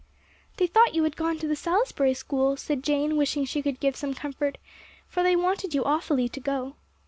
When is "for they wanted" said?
5.07-5.75